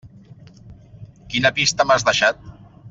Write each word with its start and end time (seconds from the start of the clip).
Quina 1.35 1.53
pista 1.59 1.91
m'has 1.91 2.11
deixat? 2.11 2.47